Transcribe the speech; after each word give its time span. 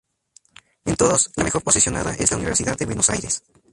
En 0.83 0.95
todos, 0.95 1.29
la 1.35 1.43
mejor 1.43 1.61
posicionada 1.61 2.15
es 2.15 2.31
la 2.31 2.37
Universidad 2.37 2.75
de 2.75 2.87
Buenos 2.87 3.11
Aires. 3.11 3.43